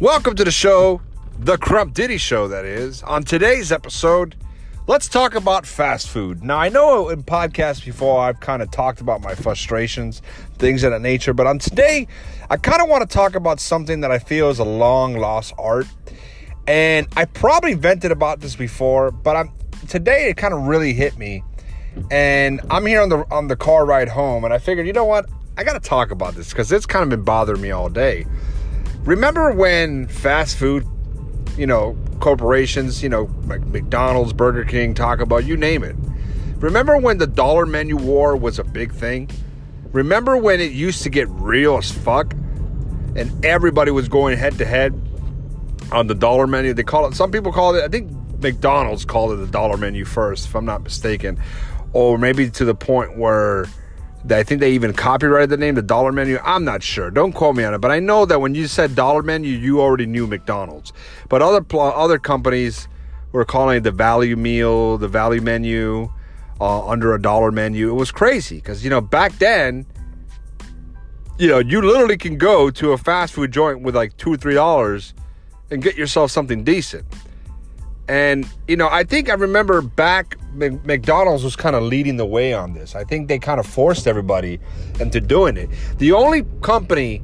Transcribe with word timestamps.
Welcome 0.00 0.34
to 0.34 0.44
the 0.44 0.50
show, 0.50 1.00
the 1.38 1.56
Crump 1.56 1.94
Diddy 1.94 2.18
Show, 2.18 2.48
that 2.48 2.64
is. 2.64 3.04
On 3.04 3.22
today's 3.22 3.70
episode, 3.70 4.34
let's 4.88 5.06
talk 5.06 5.36
about 5.36 5.64
fast 5.64 6.08
food. 6.08 6.42
Now, 6.42 6.58
I 6.58 6.68
know 6.68 7.10
in 7.10 7.22
podcasts 7.22 7.84
before 7.84 8.20
I've 8.20 8.40
kind 8.40 8.60
of 8.60 8.72
talked 8.72 9.00
about 9.00 9.22
my 9.22 9.36
frustrations, 9.36 10.20
things 10.58 10.82
of 10.82 10.90
that 10.90 11.00
nature, 11.00 11.32
but 11.32 11.46
on 11.46 11.60
today, 11.60 12.08
I 12.50 12.56
kind 12.56 12.82
of 12.82 12.88
want 12.88 13.08
to 13.08 13.14
talk 13.14 13.36
about 13.36 13.60
something 13.60 14.00
that 14.00 14.10
I 14.10 14.18
feel 14.18 14.50
is 14.50 14.58
a 14.58 14.64
long 14.64 15.14
lost 15.14 15.54
art. 15.58 15.86
And 16.66 17.06
I 17.16 17.24
probably 17.24 17.74
vented 17.74 18.10
about 18.10 18.40
this 18.40 18.56
before, 18.56 19.12
but 19.12 19.36
I'm 19.36 19.52
today 19.88 20.28
it 20.28 20.36
kind 20.36 20.54
of 20.54 20.62
really 20.66 20.92
hit 20.92 21.16
me. 21.16 21.44
And 22.10 22.60
I'm 22.68 22.84
here 22.84 23.00
on 23.00 23.10
the 23.10 23.18
on 23.30 23.46
the 23.46 23.54
car 23.54 23.86
ride 23.86 24.08
home, 24.08 24.42
and 24.42 24.52
I 24.52 24.58
figured, 24.58 24.88
you 24.88 24.92
know 24.92 25.04
what? 25.04 25.26
I 25.56 25.62
got 25.62 25.74
to 25.74 25.88
talk 25.88 26.10
about 26.10 26.34
this 26.34 26.50
because 26.50 26.72
it's 26.72 26.84
kind 26.84 27.04
of 27.04 27.10
been 27.10 27.22
bothering 27.22 27.60
me 27.60 27.70
all 27.70 27.88
day. 27.88 28.26
Remember 29.04 29.52
when 29.52 30.08
fast 30.08 30.56
food, 30.56 30.86
you 31.58 31.66
know, 31.66 31.96
corporations, 32.20 33.02
you 33.02 33.10
know, 33.10 33.28
like 33.46 33.60
McDonald's, 33.66 34.32
Burger 34.32 34.64
King, 34.64 34.94
Taco 34.94 35.26
Bell, 35.26 35.42
you 35.42 35.58
name 35.58 35.84
it. 35.84 35.94
Remember 36.56 36.96
when 36.96 37.18
the 37.18 37.26
dollar 37.26 37.66
menu 37.66 37.96
war 37.96 38.34
was 38.34 38.58
a 38.58 38.64
big 38.64 38.94
thing? 38.94 39.28
Remember 39.92 40.38
when 40.38 40.58
it 40.58 40.72
used 40.72 41.02
to 41.02 41.10
get 41.10 41.28
real 41.28 41.76
as 41.76 41.92
fuck 41.92 42.32
and 43.14 43.44
everybody 43.44 43.90
was 43.90 44.08
going 44.08 44.38
head 44.38 44.56
to 44.56 44.64
head 44.64 44.98
on 45.92 46.06
the 46.06 46.14
dollar 46.14 46.46
menu? 46.46 46.72
They 46.72 46.82
call 46.82 47.06
it, 47.06 47.14
some 47.14 47.30
people 47.30 47.52
call 47.52 47.74
it, 47.74 47.84
I 47.84 47.88
think 47.88 48.10
McDonald's 48.40 49.04
called 49.04 49.32
it 49.32 49.36
the 49.36 49.46
dollar 49.46 49.76
menu 49.76 50.06
first, 50.06 50.46
if 50.46 50.56
I'm 50.56 50.64
not 50.64 50.82
mistaken. 50.82 51.38
Or 51.92 52.16
maybe 52.16 52.48
to 52.50 52.64
the 52.64 52.74
point 52.74 53.18
where 53.18 53.66
I 54.30 54.42
think 54.42 54.60
they 54.60 54.72
even 54.72 54.92
copyrighted 54.92 55.50
the 55.50 55.56
name, 55.56 55.74
the 55.74 55.82
dollar 55.82 56.10
menu. 56.10 56.38
I'm 56.42 56.64
not 56.64 56.82
sure. 56.82 57.10
Don't 57.10 57.32
quote 57.32 57.56
me 57.56 57.64
on 57.64 57.74
it, 57.74 57.78
but 57.78 57.90
I 57.90 58.00
know 58.00 58.24
that 58.24 58.40
when 58.40 58.54
you 58.54 58.66
said 58.66 58.94
dollar 58.94 59.22
menu, 59.22 59.50
you 59.50 59.80
already 59.80 60.06
knew 60.06 60.26
McDonald's. 60.26 60.92
But 61.28 61.42
other 61.42 61.64
other 61.74 62.18
companies 62.18 62.88
were 63.32 63.44
calling 63.44 63.78
it 63.78 63.80
the 63.80 63.90
value 63.90 64.36
meal, 64.36 64.96
the 64.96 65.08
value 65.08 65.42
menu, 65.42 66.10
uh, 66.60 66.88
under 66.88 67.14
a 67.14 67.20
dollar 67.20 67.50
menu. 67.50 67.90
It 67.90 67.94
was 67.94 68.10
crazy 68.10 68.56
because 68.56 68.82
you 68.82 68.90
know 68.90 69.00
back 69.00 69.32
then, 69.38 69.84
you 71.38 71.48
know, 71.48 71.58
you 71.58 71.82
literally 71.82 72.16
can 72.16 72.38
go 72.38 72.70
to 72.70 72.92
a 72.92 72.98
fast 72.98 73.34
food 73.34 73.52
joint 73.52 73.82
with 73.82 73.94
like 73.94 74.16
two 74.16 74.32
or 74.32 74.36
three 74.36 74.54
dollars 74.54 75.14
and 75.70 75.82
get 75.82 75.96
yourself 75.96 76.30
something 76.30 76.64
decent. 76.64 77.04
And, 78.08 78.46
you 78.68 78.76
know, 78.76 78.88
I 78.88 79.04
think 79.04 79.30
I 79.30 79.34
remember 79.34 79.80
back, 79.80 80.36
McDonald's 80.54 81.42
was 81.42 81.56
kind 81.56 81.74
of 81.74 81.82
leading 81.82 82.16
the 82.16 82.26
way 82.26 82.54
on 82.54 82.72
this. 82.72 82.94
I 82.94 83.04
think 83.04 83.28
they 83.28 83.38
kind 83.38 83.58
of 83.58 83.66
forced 83.66 84.06
everybody 84.06 84.60
into 85.00 85.20
doing 85.20 85.56
it. 85.56 85.68
The 85.98 86.12
only 86.12 86.44
company 86.62 87.22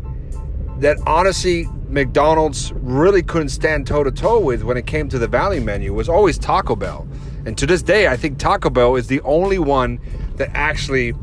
that 0.79 0.99
honestly 1.07 1.69
McDonald's 1.89 2.73
really 2.73 3.23
couldn't 3.23 3.51
stand 3.51 3.87
toe 3.87 4.05
to 4.05 4.11
toe 4.11 4.41
with 4.41 4.63
when 4.63 4.77
it 4.77 4.87
came 4.87 5.09
to 5.11 5.19
the 5.19 5.29
value 5.29 5.61
menu 5.61 5.93
was 5.93 6.09
always 6.09 6.39
Taco 6.39 6.75
Bell. 6.75 7.07
And 7.47 7.57
to 7.59 7.67
this 7.67 7.83
day, 7.83 8.09
I 8.09 8.17
think 8.17 8.39
Taco 8.39 8.71
Bell 8.71 8.97
is 8.97 9.07
the 9.07 9.21
only 9.23 9.59
one 9.59 10.01
that 10.37 10.51
actually, 10.55 11.15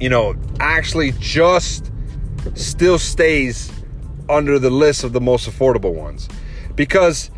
you 0.00 0.08
know, 0.08 0.34
actually 0.60 1.12
just 1.18 1.90
still 2.54 2.98
stays 2.98 3.72
under 4.28 4.58
the 4.58 4.70
list 4.70 5.04
of 5.04 5.12
the 5.12 5.20
most 5.20 5.48
affordable 5.48 5.94
ones. 5.94 6.28
Because 6.74 7.30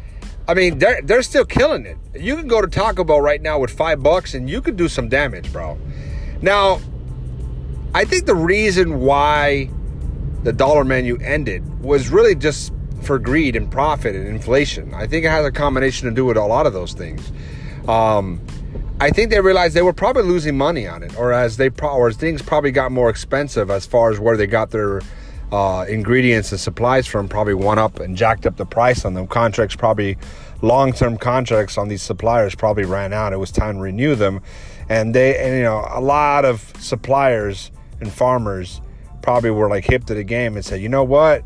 I 0.47 0.55
mean, 0.55 0.78
they're 0.78 1.00
they're 1.03 1.23
still 1.23 1.45
killing 1.45 1.87
it. 1.87 1.97
You 2.14 2.37
can 2.37 2.48
go 2.48 2.61
to 2.61 2.67
Taco 2.67 3.05
Bell 3.05 3.20
right 3.20 3.41
now 3.41 3.59
with 3.59 3.70
five 3.70 4.03
bucks, 4.03 4.34
and 4.34 4.48
you 4.48 4.61
could 4.61 4.77
do 4.77 4.89
some 4.89 5.09
damage, 5.09 5.53
bro. 5.53 5.78
Now, 6.42 6.81
I 7.95 8.05
think 8.05 8.27
the 8.27 8.34
reason 8.34 9.00
why 9.00 9.70
the 10.42 10.53
dollar 10.53 10.84
menu 10.84 11.17
ended 11.22 11.83
was 11.83 12.11
really 12.11 12.34
just 12.34 12.72
for 13.03 13.19
greed 13.19 13.56
and 13.56 13.70
profit 13.70 14.15
and 14.15 14.27
inflation. 14.27 14.93
I 14.94 15.06
think 15.06 15.25
it 15.25 15.31
has 15.31 15.47
a 15.47 15.53
combination 15.53 16.09
to 16.09 16.15
do 16.15 16.25
with 16.25 16.37
a 16.37 16.44
lot 16.44 16.66
of 16.66 16.72
those 16.72 16.93
things. 16.93 17.33
Um, 17.88 18.41
I 19.00 19.10
think 19.10 19.31
they 19.31 19.41
realized 19.41 19.75
they 19.75 19.83
were 19.83 19.93
probably 19.93 20.22
losing 20.22 20.56
money 20.56 20.87
on 20.87 21.03
it, 21.03 21.16
or 21.19 21.33
as 21.33 21.56
they 21.56 21.71
pro- 21.71 21.94
or 21.94 22.09
as 22.09 22.16
things 22.16 22.43
probably 22.43 22.71
got 22.71 22.93
more 22.93 23.09
expensive 23.09 23.71
as 23.71 23.87
far 23.87 24.10
as 24.10 24.21
where 24.21 24.37
they 24.37 24.47
got 24.47 24.71
their 24.71 25.00
uh, 25.54 25.84
ingredients 25.84 26.50
and 26.50 26.60
supplies 26.60 27.06
from 27.06 27.28
probably 27.28 27.54
went 27.54 27.78
up 27.78 28.00
and 28.00 28.16
jacked 28.16 28.44
up 28.44 28.56
the 28.56 28.66
price 28.66 29.04
on 29.04 29.15
them. 29.15 29.25
Contracts 29.28 29.76
probably 29.76 30.19
long 30.62 30.92
term 30.92 31.16
contracts 31.16 31.78
on 31.78 31.87
these 31.87 32.03
suppliers 32.03 32.56
probably 32.56 32.84
ran 32.84 33.12
out. 33.12 33.32
It 33.32 33.37
was 33.37 33.53
time 33.53 33.76
to 33.76 33.81
renew 33.81 34.16
them, 34.16 34.41
and 34.88 35.15
they 35.15 35.38
and 35.38 35.56
you 35.56 35.62
know 35.62 35.87
a 35.88 36.00
lot 36.00 36.44
of 36.44 36.72
suppliers 36.81 37.70
and 38.00 38.12
farmers 38.12 38.81
probably 39.22 39.50
were 39.50 39.69
like 39.69 39.84
hip 39.84 40.06
to 40.06 40.15
the 40.15 40.25
game 40.25 40.56
and 40.56 40.65
said, 40.65 40.81
you 40.81 40.88
know 40.88 41.04
what. 41.04 41.44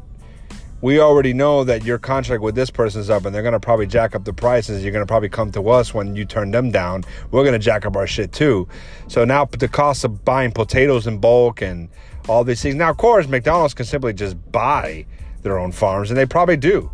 We 0.80 1.00
already 1.00 1.32
know 1.32 1.64
that 1.64 1.84
your 1.84 1.98
contract 1.98 2.40
with 2.40 2.54
this 2.54 2.70
person's 2.70 3.10
up, 3.10 3.26
and 3.26 3.34
they're 3.34 3.42
gonna 3.42 3.60
probably 3.60 3.88
jack 3.88 4.14
up 4.14 4.24
the 4.24 4.32
prices. 4.32 4.82
You're 4.84 4.92
gonna 4.92 5.06
probably 5.06 5.28
come 5.28 5.50
to 5.52 5.68
us 5.68 5.92
when 5.92 6.14
you 6.14 6.24
turn 6.24 6.52
them 6.52 6.70
down. 6.70 7.02
We're 7.30 7.44
gonna 7.44 7.58
jack 7.58 7.84
up 7.84 7.96
our 7.96 8.06
shit 8.06 8.32
too. 8.32 8.68
So 9.08 9.24
now 9.24 9.44
the 9.44 9.68
cost 9.68 10.04
of 10.04 10.24
buying 10.24 10.52
potatoes 10.52 11.06
in 11.08 11.18
bulk 11.18 11.60
and 11.62 11.88
all 12.28 12.44
these 12.44 12.62
things. 12.62 12.74
Now, 12.74 12.90
of 12.90 12.96
course, 12.96 13.26
McDonald's 13.26 13.74
can 13.74 13.86
simply 13.86 14.12
just 14.12 14.36
buy 14.52 15.06
their 15.42 15.58
own 15.58 15.72
farms, 15.72 16.10
and 16.10 16.18
they 16.18 16.26
probably 16.26 16.56
do. 16.56 16.90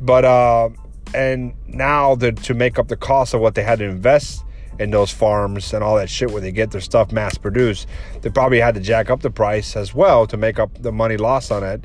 But 0.00 0.24
uh, 0.24 0.70
and 1.14 1.54
now 1.66 2.16
to 2.16 2.54
make 2.54 2.78
up 2.78 2.88
the 2.88 2.96
cost 2.96 3.34
of 3.34 3.40
what 3.40 3.54
they 3.54 3.62
had 3.62 3.78
to 3.78 3.84
invest 3.84 4.44
in 4.78 4.90
those 4.90 5.10
farms 5.10 5.72
and 5.72 5.82
all 5.82 5.96
that 5.96 6.08
shit 6.08 6.30
where 6.30 6.40
they 6.40 6.52
get 6.52 6.70
their 6.70 6.80
stuff 6.80 7.10
mass 7.10 7.36
produced, 7.36 7.88
they 8.20 8.30
probably 8.30 8.60
had 8.60 8.74
to 8.74 8.80
jack 8.80 9.10
up 9.10 9.22
the 9.22 9.30
price 9.30 9.74
as 9.74 9.94
well 9.94 10.26
to 10.26 10.36
make 10.36 10.58
up 10.58 10.70
the 10.82 10.92
money 10.92 11.16
lost 11.16 11.50
on 11.50 11.64
it. 11.64 11.84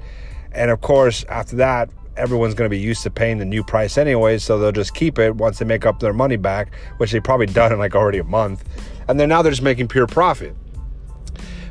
And 0.52 0.70
of 0.70 0.82
course, 0.82 1.26
after 1.30 1.56
that, 1.56 1.90
everyone's 2.16 2.54
going 2.54 2.68
to 2.68 2.70
be 2.70 2.80
used 2.80 3.02
to 3.04 3.10
paying 3.10 3.40
the 3.40 3.46
new 3.46 3.64
price 3.64 3.98
anyway, 3.98 4.38
so 4.38 4.60
they'll 4.60 4.72
just 4.72 4.94
keep 4.94 5.18
it 5.18 5.36
once 5.36 5.58
they 5.58 5.66
make 5.66 5.86
up 5.86 6.00
their 6.00 6.14
money 6.14 6.36
back, 6.36 6.72
which 6.98 7.12
they 7.12 7.20
probably 7.20 7.48
done 7.48 7.72
in 7.72 7.80
like 7.80 7.96
already 7.96 8.20
a 8.20 8.24
month. 8.24 8.64
And 9.08 9.20
then 9.20 9.30
now 9.30 9.42
they're 9.42 9.52
just 9.52 9.64
making 9.64 9.88
pure 9.88 10.06
profit. 10.06 10.56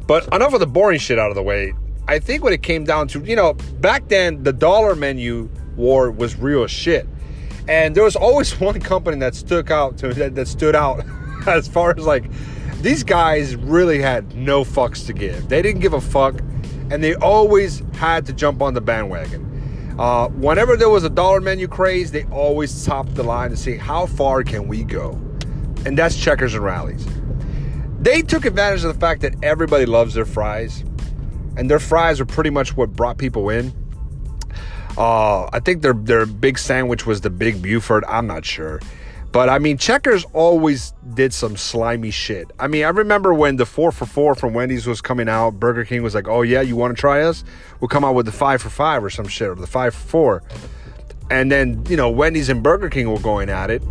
But 0.07 0.33
enough 0.35 0.55
of 0.55 0.61
the 0.61 0.67
boring 0.67 0.99
shit 0.99 1.19
out 1.19 1.31
of 1.31 1.35
the 1.35 1.43
way. 1.43 1.75
I 2.09 2.19
think 2.19 2.43
when 2.43 2.53
it 2.53 2.63
came 2.63 2.85
down 2.85 3.09
to, 3.09 3.21
you 3.21 3.37
know, 3.37 3.55
back 3.55 4.09
then 4.09 4.43
the 4.43 4.53
dollar 4.53 4.95
menu 4.95 5.49
war 5.77 6.11
was 6.11 6.37
real 6.37 6.67
shit. 6.67 7.07
And 7.69 7.95
there 7.95 8.05
was 8.05 8.17
always 8.17 8.59
one 8.61 8.81
company 8.81 9.19
that 9.19 9.35
stuck 9.35 9.71
out 9.71 9.99
to 9.99 10.13
that, 10.15 10.35
that 10.35 10.49
stood 10.49 10.75
out 10.75 11.05
as 11.47 11.69
far 11.69 11.95
as 11.97 12.05
like 12.05 12.25
these 12.83 13.05
guys 13.05 13.55
really 13.55 14.01
had 14.01 14.35
no 14.35 14.65
fucks 14.65 15.07
to 15.07 15.13
give. 15.13 15.49
They 15.49 15.63
didn't 15.63 15.81
give 15.81 15.93
a 15.93 16.01
fuck 16.01 16.41
and 16.91 17.03
they 17.03 17.15
always 17.15 17.83
had 17.95 18.27
to 18.27 18.33
jump 18.33 18.61
on 18.61 18.75
the 18.75 18.81
bandwagon. 18.81 19.49
Uh, 19.99 20.29
whenever 20.29 20.77
there 20.77 20.91
was 20.91 21.05
a 21.05 21.11
dollar 21.11 21.41
menu 21.41 21.69
craze, 21.69 22.11
they 22.11 22.25
always 22.25 22.85
topped 22.85 23.15
the 23.15 23.23
line 23.23 23.51
to 23.51 23.57
see 23.57 23.77
how 23.77 24.07
far 24.07 24.43
can 24.43 24.67
we 24.67 24.85
go. 24.85 25.13
And 25.87 25.97
that's 25.97 26.17
checkers 26.17 26.55
and 26.55 26.65
Rally's. 26.65 27.07
They 28.03 28.21
took 28.21 28.45
advantage 28.45 28.83
of 28.83 28.93
the 28.93 28.99
fact 28.99 29.23
that 29.23 29.35
everybody 29.45 29.87
loves 29.87 30.15
their 30.15 30.25
fries, 30.25 30.81
and 31.57 31.71
their 31.71 31.79
fries 31.79 32.21
are 32.21 32.27
pretty 32.27 32.51
much 32.51 32.77
what 32.77 32.93
brought 32.93 33.17
people 33.17 33.49
in. 33.49 33.73
Uh, 34.99 35.45
I 35.53 35.61
think 35.61 35.83
their 35.83 35.95
their 35.95 36.27
big 36.27 36.59
sandwich 36.59 37.07
was 37.07 37.21
the 37.21 37.31
Big 37.31 37.63
Buford. 37.63 38.05
I'm 38.09 38.27
not 38.27 38.45
sure. 38.45 38.81
But 39.31 39.49
I 39.49 39.59
mean, 39.61 39.79
Checkers 39.79 40.27
always 40.35 40.93
did 41.15 41.33
some 41.33 41.57
slimy 41.57 42.11
shit. 42.11 42.51
I 42.59 42.67
mean, 42.67 42.85
I 42.85 42.89
remember 42.89 43.33
when 43.33 43.57
the 43.57 43.65
four 43.65 43.91
for 43.93 44.05
four 44.05 44.35
from 44.35 44.53
Wendy's 44.53 44.87
was 44.87 45.01
coming 45.01 45.29
out, 45.29 45.61
Burger 45.61 45.85
King 45.85 46.03
was 46.03 46.15
like, 46.15 46.29
oh, 46.29 46.43
yeah, 46.43 46.61
you 46.61 46.77
want 46.77 46.95
to 46.95 47.01
try 47.01 47.23
us? 47.23 47.43
We'll 47.81 47.89
come 47.89 48.05
out 48.05 48.15
with 48.15 48.27
the 48.27 48.33
five 48.33 48.61
for 48.61 48.69
five 48.69 49.03
or 49.03 49.09
some 49.09 49.27
shit, 49.29 49.49
or 49.49 49.55
the 49.55 49.67
five 49.67 49.95
for 49.95 50.09
four. 50.09 50.43
And 51.31 51.51
then, 51.51 51.83
you 51.89 51.97
know, 51.97 52.11
Wendy's 52.11 52.51
and 52.51 52.63
Burger 52.63 52.91
King 52.91 53.11
were 53.11 53.21
going 53.21 53.49
at 53.49 53.71
it. 53.71 53.83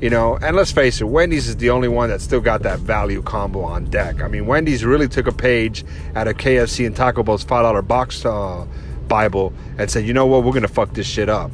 You 0.00 0.10
know, 0.10 0.36
and 0.36 0.56
let's 0.56 0.72
face 0.72 1.00
it, 1.00 1.04
Wendy's 1.04 1.48
is 1.48 1.56
the 1.56 1.70
only 1.70 1.88
one 1.88 2.10
that 2.10 2.20
still 2.20 2.40
got 2.40 2.62
that 2.62 2.80
value 2.80 3.22
combo 3.22 3.62
on 3.62 3.86
deck. 3.86 4.20
I 4.20 4.28
mean, 4.28 4.46
Wendy's 4.46 4.84
really 4.84 5.08
took 5.08 5.26
a 5.26 5.32
page 5.32 5.84
out 6.14 6.28
of 6.28 6.36
KFC 6.36 6.86
and 6.86 6.94
Taco 6.94 7.22
Bell's 7.22 7.44
$5 7.44 7.86
box 7.86 8.24
uh, 8.24 8.66
Bible 9.08 9.52
and 9.78 9.90
said, 9.90 10.04
you 10.04 10.12
know 10.12 10.26
what, 10.26 10.44
we're 10.44 10.50
going 10.52 10.62
to 10.62 10.68
fuck 10.68 10.92
this 10.92 11.06
shit 11.06 11.28
up. 11.28 11.50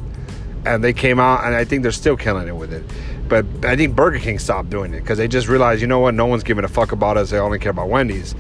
And 0.65 0.83
they 0.83 0.93
came 0.93 1.21
out, 1.21 1.45
and 1.45 1.55
I 1.55 1.65
think 1.65 1.83
they're 1.83 1.93
still 1.93 2.17
killing 2.17 2.49
it 2.49 2.57
with 2.57 2.73
it. 2.73 2.85
But 3.29 3.47
I 3.63 3.77
think 3.77 3.95
Burger 3.95 4.19
King 4.19 4.39
stopped 4.39 4.71
doing 4.71 4.93
it 4.93 5.01
because 5.01 5.17
they 5.17 5.29
just 5.29 5.47
realized, 5.47 5.81
you 5.81 5.87
know 5.87 6.01
what, 6.01 6.15
no 6.15 6.27
one's 6.27 6.43
giving 6.43 6.65
a 6.65 6.69
fuck 6.69 6.93
about 6.93 7.17
us. 7.17 7.31
They 7.31 7.39
only 7.39 7.59
care 7.61 7.71
about 7.71 7.89
Wendy's. 7.89 8.35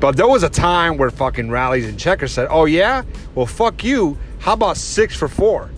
But 0.00 0.16
there 0.16 0.26
was 0.26 0.42
a 0.42 0.50
time 0.50 0.96
where 0.96 1.10
fucking 1.10 1.48
Rally's 1.48 1.86
and 1.86 1.98
checkers 1.98 2.32
said, 2.32 2.48
oh, 2.50 2.64
yeah? 2.64 3.04
Well, 3.36 3.46
fuck 3.46 3.84
you. 3.84 4.18
How 4.40 4.54
about 4.54 4.76
six 4.76 5.14
for 5.14 5.28
four? 5.28 5.70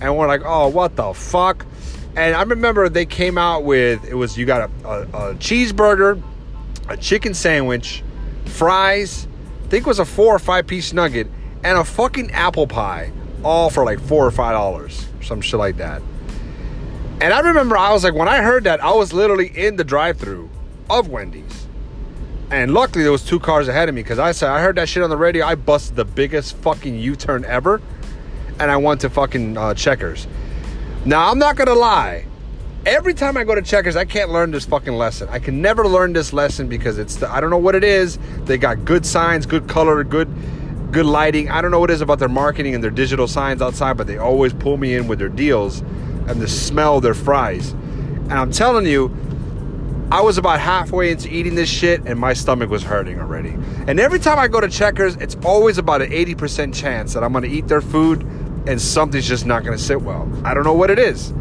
And 0.00 0.16
we're 0.16 0.26
like, 0.26 0.40
oh, 0.46 0.68
what 0.68 0.96
the 0.96 1.12
fuck? 1.12 1.66
And 2.16 2.34
I 2.34 2.42
remember 2.42 2.88
they 2.88 3.06
came 3.06 3.38
out 3.38 3.64
with 3.64 4.04
it 4.04 4.14
was 4.14 4.36
you 4.36 4.44
got 4.46 4.68
a, 4.84 4.88
a, 4.88 5.00
a 5.02 5.34
cheeseburger, 5.36 6.20
a 6.88 6.96
chicken 6.96 7.34
sandwich, 7.34 8.02
fries, 8.46 9.28
I 9.64 9.68
think 9.68 9.86
it 9.86 9.88
was 9.88 10.00
a 10.00 10.04
four 10.04 10.34
or 10.34 10.40
five 10.40 10.66
piece 10.66 10.92
nugget, 10.92 11.28
and 11.62 11.78
a 11.78 11.84
fucking 11.84 12.32
apple 12.32 12.66
pie, 12.66 13.12
all 13.44 13.70
for 13.70 13.84
like 13.84 14.00
four 14.00 14.26
or 14.26 14.30
five 14.32 14.52
dollars, 14.54 15.06
some 15.22 15.40
shit 15.40 15.58
like 15.58 15.76
that. 15.76 16.02
And 17.20 17.32
I 17.32 17.40
remember 17.40 17.76
I 17.76 17.92
was 17.92 18.02
like, 18.02 18.14
when 18.14 18.28
I 18.28 18.42
heard 18.42 18.64
that, 18.64 18.82
I 18.82 18.92
was 18.92 19.12
literally 19.12 19.46
in 19.46 19.76
the 19.76 19.84
drive-through 19.84 20.50
of 20.88 21.08
Wendy's. 21.08 21.66
And 22.50 22.72
luckily 22.74 23.04
there 23.04 23.12
was 23.12 23.24
two 23.24 23.38
cars 23.38 23.68
ahead 23.68 23.88
of 23.88 23.94
me 23.94 24.02
because 24.02 24.18
I 24.18 24.32
said 24.32 24.48
I 24.48 24.60
heard 24.60 24.76
that 24.76 24.88
shit 24.88 25.02
on 25.04 25.10
the 25.10 25.16
radio. 25.16 25.46
I 25.46 25.54
busted 25.54 25.94
the 25.94 26.04
biggest 26.04 26.56
fucking 26.56 26.98
U-turn 26.98 27.44
ever. 27.44 27.80
and 28.58 28.70
I 28.70 28.76
went 28.76 29.00
to 29.02 29.10
fucking 29.10 29.56
uh, 29.56 29.74
Checkers. 29.74 30.26
Now 31.04 31.30
I'm 31.30 31.38
not 31.38 31.56
gonna 31.56 31.74
lie. 31.74 32.26
Every 32.84 33.14
time 33.14 33.36
I 33.36 33.44
go 33.44 33.54
to 33.54 33.62
Checkers, 33.62 33.96
I 33.96 34.04
can't 34.04 34.30
learn 34.30 34.50
this 34.50 34.66
fucking 34.66 34.92
lesson. 34.92 35.28
I 35.30 35.38
can 35.38 35.62
never 35.62 35.86
learn 35.86 36.12
this 36.12 36.32
lesson 36.32 36.68
because 36.68 36.98
it's 36.98 37.16
the, 37.16 37.30
I 37.30 37.40
don't 37.40 37.50
know 37.50 37.58
what 37.58 37.74
it 37.74 37.84
is. 37.84 38.18
They 38.44 38.58
got 38.58 38.84
good 38.84 39.06
signs, 39.06 39.46
good 39.46 39.66
color, 39.66 40.04
good 40.04 40.28
good 40.90 41.06
lighting. 41.06 41.48
I 41.50 41.62
don't 41.62 41.70
know 41.70 41.78
what 41.78 41.90
it 41.90 41.94
is 41.94 42.00
about 42.00 42.18
their 42.18 42.28
marketing 42.28 42.74
and 42.74 42.84
their 42.84 42.90
digital 42.90 43.28
signs 43.28 43.62
outside, 43.62 43.96
but 43.96 44.06
they 44.06 44.18
always 44.18 44.52
pull 44.52 44.76
me 44.76 44.94
in 44.94 45.08
with 45.08 45.18
their 45.18 45.28
deals 45.28 45.80
and 45.80 46.40
the 46.40 46.48
smell 46.48 46.96
of 46.96 47.02
their 47.02 47.14
fries. 47.14 47.70
And 47.70 48.32
I'm 48.32 48.50
telling 48.50 48.86
you, 48.86 49.14
I 50.10 50.20
was 50.20 50.36
about 50.36 50.58
halfway 50.58 51.10
into 51.12 51.32
eating 51.32 51.54
this 51.54 51.68
shit 51.68 52.02
and 52.04 52.18
my 52.18 52.32
stomach 52.32 52.68
was 52.68 52.82
hurting 52.82 53.20
already. 53.20 53.56
And 53.86 54.00
every 54.00 54.18
time 54.18 54.38
I 54.38 54.48
go 54.48 54.60
to 54.60 54.68
Checkers, 54.68 55.16
it's 55.16 55.36
always 55.44 55.78
about 55.78 56.02
an 56.02 56.10
80% 56.10 56.74
chance 56.74 57.14
that 57.14 57.22
I'm 57.22 57.32
gonna 57.32 57.46
eat 57.46 57.68
their 57.68 57.80
food 57.80 58.26
and 58.66 58.80
something's 58.80 59.26
just 59.26 59.46
not 59.46 59.64
gonna 59.64 59.78
sit 59.78 60.02
well. 60.02 60.30
I 60.44 60.54
don't 60.54 60.64
know 60.64 60.74
what 60.74 60.90
it 60.90 60.98
is. 60.98 61.32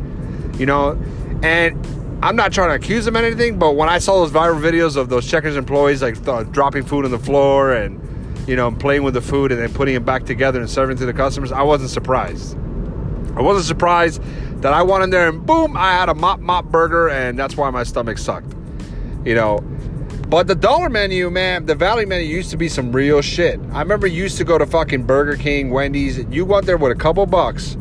You 0.57 0.65
know, 0.65 0.99
and 1.43 1.85
I'm 2.21 2.35
not 2.35 2.51
trying 2.51 2.69
to 2.69 2.75
accuse 2.75 3.05
them 3.05 3.15
of 3.15 3.23
anything, 3.23 3.57
but 3.57 3.75
when 3.75 3.87
I 3.87 3.99
saw 3.99 4.19
those 4.19 4.31
viral 4.31 4.59
videos 4.59 4.97
of 4.97 5.09
those 5.09 5.25
Checkers 5.25 5.55
employees 5.55 6.01
like 6.01 6.23
th- 6.23 6.51
dropping 6.51 6.83
food 6.83 7.05
on 7.05 7.11
the 7.11 7.19
floor 7.19 7.73
and 7.73 7.99
you 8.47 8.55
know 8.55 8.71
playing 8.71 9.03
with 9.03 9.13
the 9.13 9.21
food 9.21 9.51
and 9.51 9.61
then 9.61 9.73
putting 9.73 9.95
it 9.95 10.05
back 10.05 10.25
together 10.25 10.59
and 10.59 10.69
serving 10.69 10.97
to 10.97 11.05
the 11.05 11.13
customers, 11.13 11.51
I 11.51 11.61
wasn't 11.61 11.91
surprised. 11.91 12.57
I 13.35 13.41
wasn't 13.41 13.65
surprised 13.65 14.21
that 14.61 14.73
I 14.73 14.83
went 14.83 15.03
in 15.03 15.11
there 15.11 15.29
and 15.29 15.45
boom, 15.45 15.77
I 15.77 15.93
had 15.93 16.09
a 16.09 16.15
mop 16.15 16.39
mop 16.41 16.65
burger, 16.65 17.09
and 17.09 17.39
that's 17.39 17.55
why 17.55 17.69
my 17.69 17.83
stomach 17.83 18.17
sucked. 18.17 18.53
You 19.23 19.35
know, 19.35 19.59
but 20.29 20.45
the 20.45 20.53
dollar 20.53 20.89
menu, 20.89 21.31
man, 21.31 21.65
the 21.65 21.73
value 21.73 22.05
menu 22.05 22.27
used 22.27 22.51
to 22.51 22.57
be 22.57 22.69
some 22.69 22.91
real 22.91 23.21
shit. 23.21 23.59
I 23.71 23.81
remember 23.81 24.05
you 24.05 24.21
used 24.23 24.37
to 24.37 24.43
go 24.43 24.59
to 24.59 24.65
fucking 24.65 25.03
Burger 25.03 25.35
King, 25.35 25.71
Wendy's. 25.71 26.19
You 26.29 26.45
went 26.45 26.67
there 26.67 26.77
with 26.77 26.91
a 26.91 26.95
couple 26.95 27.25
bucks 27.25 27.73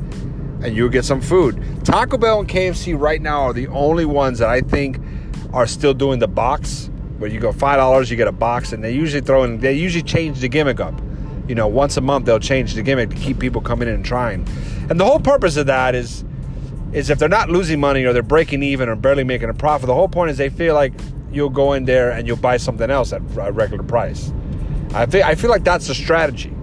and 0.62 0.74
you 0.74 0.88
get 0.88 1.04
some 1.04 1.20
food. 1.20 1.62
Taco 1.84 2.16
Bell 2.16 2.40
and 2.40 2.48
KFC 2.48 2.98
right 2.98 3.20
now 3.20 3.42
are 3.42 3.52
the 3.52 3.68
only 3.68 4.06
ones 4.06 4.38
that 4.38 4.48
I 4.48 4.62
think 4.62 4.98
are 5.52 5.66
still 5.66 5.92
doing 5.92 6.20
the 6.20 6.28
box 6.28 6.88
where 7.18 7.28
you 7.30 7.38
go 7.38 7.52
five 7.52 7.76
dollars, 7.76 8.10
you 8.10 8.16
get 8.16 8.28
a 8.28 8.32
box, 8.32 8.72
and 8.72 8.82
they 8.82 8.92
usually 8.92 9.20
throw 9.20 9.44
in. 9.44 9.58
They 9.60 9.74
usually 9.74 10.02
change 10.02 10.40
the 10.40 10.48
gimmick 10.48 10.80
up. 10.80 10.94
You 11.48 11.54
know, 11.54 11.66
once 11.66 11.96
a 11.96 12.00
month 12.00 12.26
they'll 12.26 12.38
change 12.38 12.74
the 12.74 12.82
gimmick 12.82 13.10
to 13.10 13.16
keep 13.16 13.38
people 13.38 13.60
coming 13.60 13.88
in 13.88 13.94
and 13.94 14.04
trying. 14.04 14.46
And 14.88 14.98
the 14.98 15.04
whole 15.04 15.20
purpose 15.20 15.56
of 15.56 15.66
that 15.66 15.94
is, 15.94 16.24
is 16.92 17.10
if 17.10 17.18
they're 17.18 17.28
not 17.28 17.50
losing 17.50 17.80
money 17.80 18.04
or 18.04 18.12
they're 18.12 18.22
breaking 18.22 18.62
even 18.62 18.88
or 18.88 18.96
barely 18.96 19.24
making 19.24 19.50
a 19.50 19.54
profit, 19.54 19.86
the 19.86 19.94
whole 19.94 20.08
point 20.08 20.30
is 20.30 20.38
they 20.38 20.48
feel 20.48 20.74
like 20.74 20.92
you'll 21.32 21.50
go 21.50 21.72
in 21.72 21.84
there 21.84 22.10
and 22.10 22.26
you'll 22.26 22.36
buy 22.36 22.56
something 22.56 22.90
else 22.90 23.12
at 23.12 23.20
a 23.20 23.52
regular 23.52 23.84
price. 23.84 24.32
I 24.94 25.06
feel 25.06 25.24
I 25.24 25.34
feel 25.34 25.50
like 25.50 25.64
that's 25.64 25.88
a 25.88 25.94
strategy. 25.94 26.54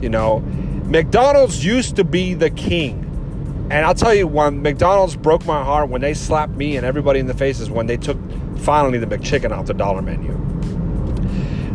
You 0.00 0.10
know, 0.10 0.40
McDonald's 0.86 1.64
used 1.64 1.96
to 1.96 2.04
be 2.04 2.34
the 2.34 2.50
king. 2.50 3.02
And 3.70 3.84
I'll 3.84 3.94
tell 3.94 4.14
you, 4.14 4.28
when 4.28 4.62
McDonald's 4.62 5.16
broke 5.16 5.44
my 5.44 5.64
heart, 5.64 5.88
when 5.88 6.00
they 6.00 6.14
slapped 6.14 6.52
me 6.52 6.76
and 6.76 6.86
everybody 6.86 7.18
in 7.18 7.26
the 7.26 7.34
faces, 7.34 7.68
when 7.68 7.86
they 7.86 7.96
took 7.96 8.18
finally 8.58 8.98
the 8.98 9.06
McChicken 9.06 9.50
off 9.50 9.66
the 9.66 9.74
dollar 9.74 10.02
menu. 10.02 10.32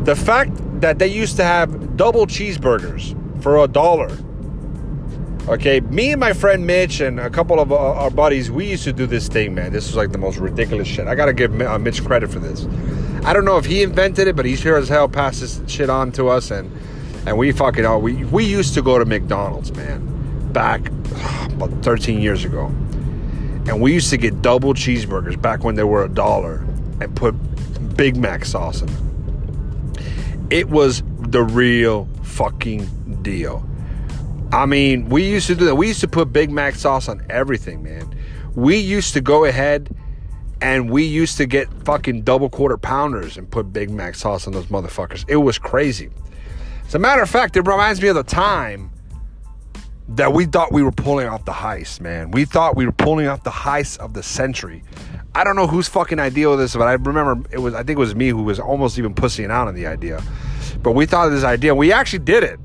The 0.06 0.16
fact 0.16 0.54
that 0.82 1.00
they 1.00 1.08
used 1.08 1.36
to 1.38 1.44
have 1.44 1.98
double 1.98 2.26
cheeseburgers 2.26 3.16
for 3.44 3.58
a 3.64 3.68
dollar. 3.68 4.10
Okay, 5.48 5.80
me 5.80 6.12
and 6.12 6.20
my 6.20 6.34
friend 6.34 6.68
Mitch 6.68 7.02
and 7.02 7.20
a 7.20 7.30
couple 7.30 7.60
of 7.60 7.72
our 7.72 8.12
buddies, 8.12 8.52
we 8.52 8.70
used 8.70 8.84
to 8.84 8.94
do 8.94 9.08
this 9.08 9.28
thing, 9.28 9.56
man. 9.56 9.74
This 9.74 9.88
was 9.88 9.96
like 9.96 10.12
the 10.12 10.20
most 10.20 10.38
ridiculous 10.38 10.88
shit. 10.88 11.08
I 11.08 11.16
gotta 11.16 11.34
give 11.34 11.60
uh, 11.60 11.80
Mitch 11.80 12.06
credit 12.06 12.30
for 12.30 12.38
this. 12.38 12.68
I 13.26 13.34
don't 13.34 13.44
know 13.44 13.58
if 13.58 13.66
he 13.66 13.82
invented 13.82 14.28
it, 14.28 14.36
but 14.36 14.46
he's 14.46 14.62
here 14.62 14.76
as 14.76 14.88
hell 14.88 15.10
passed 15.10 15.42
this 15.42 15.60
shit 15.68 15.90
on 15.90 16.12
to 16.14 16.30
us, 16.30 16.52
and 16.52 16.72
and 17.26 17.38
we 17.40 17.52
fucking 17.52 17.86
oh, 17.86 17.98
we 17.98 18.24
we 18.26 18.46
used 18.46 18.76
to 18.76 18.84
go 18.84 19.00
to 19.00 19.06
McDonald's, 19.06 19.74
man, 19.74 20.52
back 20.54 20.88
about 21.50 21.72
13 21.82 22.22
years 22.22 22.46
ago. 22.46 22.68
And 23.68 23.82
we 23.82 23.94
used 23.94 24.12
to 24.12 24.18
get 24.18 24.42
double 24.44 24.76
cheeseburgers 24.76 25.42
back 25.42 25.64
when 25.64 25.76
they 25.76 25.84
were 25.84 26.04
a 26.04 26.10
dollar 26.10 26.66
and 27.00 27.16
put 27.16 27.36
Big 27.98 28.16
Mac 28.16 28.46
sauce 28.46 28.84
in. 28.84 28.90
It 30.52 30.70
was 30.70 31.02
the 31.20 31.44
real 31.44 32.08
fucking 32.24 33.22
deal. 33.24 33.66
I 34.52 34.66
mean, 34.66 35.08
we 35.08 35.24
used 35.24 35.48
to 35.48 35.56
do 35.56 35.66
that. 35.66 35.76
We 35.76 35.88
used 35.88 36.02
to 36.02 36.08
put 36.08 36.34
Big 36.34 36.52
Mac 36.52 36.76
sauce 36.76 37.08
on 37.08 37.26
everything, 37.30 37.84
man. 37.84 38.14
We 38.54 38.78
used 38.78 39.14
to 39.14 39.22
go 39.22 39.46
ahead 39.46 39.96
and 40.62 40.90
we 40.90 41.04
used 41.04 41.38
to 41.38 41.46
get 41.46 41.72
fucking 41.86 42.24
double 42.24 42.50
quarter 42.50 42.78
pounders 42.78 43.38
and 43.38 43.50
put 43.50 43.72
Big 43.72 43.90
Mac 43.90 44.16
sauce 44.16 44.48
on 44.48 44.54
those 44.54 44.68
motherfuckers. 44.68 45.24
It 45.28 45.38
was 45.38 45.58
crazy. 45.58 46.10
As 46.86 46.96
a 46.96 47.00
matter 47.00 47.22
of 47.22 47.30
fact, 47.30 47.56
it 47.56 47.62
reminds 47.62 48.02
me 48.02 48.10
of 48.10 48.16
the 48.16 48.24
time 48.24 48.92
that 50.10 50.34
we 50.34 50.46
thought 50.46 50.74
we 50.74 50.84
were 50.84 50.92
pulling 50.92 51.28
off 51.28 51.46
the 51.46 51.54
heist, 51.54 52.02
man. 52.02 52.32
We 52.32 52.44
thought 52.44 52.76
we 52.76 52.86
were 52.86 52.92
pulling 52.92 53.28
off 53.28 53.44
the 53.44 53.52
heist 53.52 54.00
of 54.00 54.14
the 54.14 54.22
century. 54.22 54.84
I 55.34 55.46
don't 55.46 55.56
know 55.56 55.68
whose 55.68 55.88
fucking 55.88 56.20
idea 56.20 56.54
this, 56.58 56.76
but 56.76 56.90
I 56.90 56.94
remember 56.94 57.48
it 57.52 57.60
was 57.60 57.74
I 57.74 57.84
think 57.84 57.98
it 57.98 58.00
was 58.00 58.16
me 58.16 58.28
who 58.28 58.44
was 58.44 58.60
almost 58.60 59.00
even 59.00 59.14
pussying 59.14 59.50
out 59.50 59.70
on 59.70 59.76
the 59.76 59.88
idea. 59.88 60.22
But 60.84 60.92
we 60.92 61.06
thought 61.06 61.28
of 61.28 61.34
this 61.34 61.46
idea. 61.46 61.74
We 61.74 61.94
actually 61.94 62.20
did 62.20 62.44
it. 62.44 62.60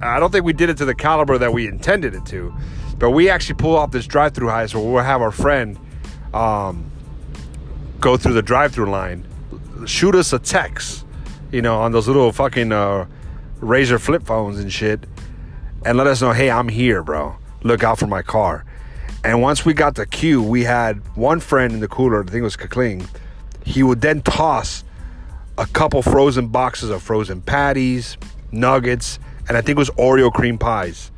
I 0.00 0.20
don't 0.20 0.30
think 0.30 0.44
we 0.44 0.52
did 0.52 0.70
it 0.70 0.76
to 0.78 0.84
the 0.84 0.94
caliber 0.94 1.38
that 1.38 1.52
we 1.52 1.66
intended 1.66 2.14
it 2.14 2.26
to, 2.26 2.54
but 2.98 3.10
we 3.10 3.30
actually 3.30 3.56
pull 3.56 3.76
off 3.76 3.90
this 3.90 4.06
drive-through 4.06 4.48
heist 4.48 4.74
where 4.74 4.84
we'll 4.84 5.02
have 5.02 5.22
our 5.22 5.30
friend 5.30 5.78
um, 6.32 6.90
go 8.00 8.16
through 8.16 8.34
the 8.34 8.42
drive-through 8.42 8.90
line, 8.90 9.26
shoot 9.86 10.14
us 10.14 10.32
a 10.32 10.38
text, 10.38 11.04
you 11.50 11.62
know, 11.62 11.80
on 11.80 11.92
those 11.92 12.06
little 12.06 12.32
fucking 12.32 12.72
uh, 12.72 13.06
Razr 13.60 14.00
flip 14.00 14.24
phones 14.24 14.58
and 14.58 14.72
shit 14.72 15.06
and 15.84 15.98
let 15.98 16.06
us 16.06 16.22
know, 16.22 16.32
hey, 16.32 16.50
I'm 16.50 16.68
here, 16.68 17.02
bro. 17.02 17.36
Look 17.62 17.84
out 17.84 17.98
for 17.98 18.06
my 18.06 18.22
car. 18.22 18.64
And 19.22 19.40
once 19.40 19.64
we 19.64 19.74
got 19.74 19.94
the 19.94 20.06
queue, 20.06 20.42
we 20.42 20.64
had 20.64 20.96
one 21.16 21.40
friend 21.40 21.72
in 21.72 21.80
the 21.80 21.88
cooler, 21.88 22.22
I 22.22 22.26
think 22.26 22.36
it 22.36 22.42
was 22.42 22.56
Kakling. 22.56 23.06
He 23.64 23.82
would 23.82 24.00
then 24.00 24.20
toss 24.22 24.84
a 25.56 25.66
couple 25.66 26.02
frozen 26.02 26.48
boxes 26.48 26.90
of 26.90 27.02
frozen 27.02 27.40
patties, 27.40 28.18
nuggets, 28.50 29.18
and 29.48 29.56
I 29.56 29.60
think 29.60 29.76
it 29.76 29.78
was 29.78 29.90
Oreo 29.90 30.32
cream 30.32 30.58
pies. 30.58 31.10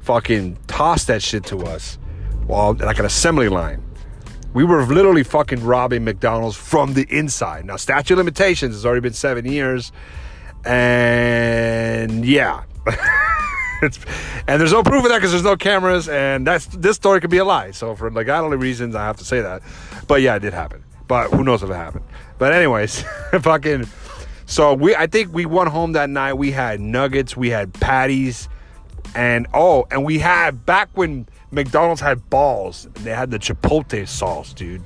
Fucking 0.00 0.58
toss 0.66 1.04
that 1.04 1.22
shit 1.22 1.44
to 1.46 1.58
us 1.64 1.98
while 2.46 2.74
like 2.74 2.98
an 2.98 3.04
assembly 3.04 3.48
line. 3.48 3.82
We 4.54 4.64
were 4.64 4.86
literally 4.86 5.22
fucking 5.22 5.62
robbing 5.64 6.04
McDonald's 6.04 6.56
from 6.56 6.94
the 6.94 7.06
inside. 7.10 7.66
Now, 7.66 7.76
statute 7.76 8.14
of 8.14 8.18
limitations 8.18 8.74
has 8.74 8.86
already 8.86 9.00
been 9.00 9.12
seven 9.12 9.44
years. 9.44 9.92
And 10.64 12.24
yeah. 12.24 12.64
and 13.82 14.60
there's 14.60 14.72
no 14.72 14.82
proof 14.82 15.04
of 15.04 15.10
that 15.10 15.18
because 15.18 15.32
there's 15.32 15.44
no 15.44 15.56
cameras, 15.56 16.08
and 16.08 16.46
that's 16.46 16.66
this 16.66 16.96
story 16.96 17.20
could 17.20 17.30
be 17.30 17.38
a 17.38 17.44
lie. 17.44 17.70
So 17.72 17.94
for 17.94 18.10
legality 18.10 18.56
reasons, 18.56 18.94
I 18.94 19.04
have 19.04 19.16
to 19.18 19.24
say 19.24 19.40
that. 19.40 19.62
But 20.08 20.22
yeah, 20.22 20.36
it 20.36 20.40
did 20.40 20.54
happen. 20.54 20.82
But 21.08 21.30
who 21.30 21.44
knows 21.44 21.62
if 21.62 21.70
it 21.70 21.74
happened? 21.74 22.04
But 22.38 22.52
anyways, 22.52 23.02
fucking. 23.40 23.86
So 24.46 24.74
we, 24.74 24.94
I 24.94 25.06
think 25.06 25.34
we 25.34 25.44
went 25.44 25.68
home 25.68 25.92
that 25.92 26.08
night. 26.08 26.34
We 26.34 26.52
had 26.52 26.80
nuggets, 26.80 27.36
we 27.36 27.50
had 27.50 27.74
patties, 27.74 28.48
and 29.14 29.46
oh, 29.52 29.86
and 29.90 30.04
we 30.04 30.18
had 30.20 30.64
back 30.64 30.88
when 30.94 31.26
McDonald's 31.50 32.00
had 32.00 32.30
balls. 32.30 32.88
They 32.94 33.10
had 33.10 33.30
the 33.30 33.38
chipotle 33.38 34.06
sauce, 34.06 34.52
dude. 34.52 34.82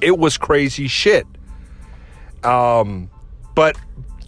It 0.00 0.18
was 0.18 0.38
crazy 0.38 0.88
shit. 0.88 1.26
Um, 2.42 3.10
but 3.54 3.76